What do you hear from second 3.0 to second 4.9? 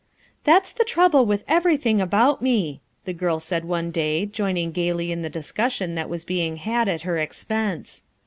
the girl said one day joining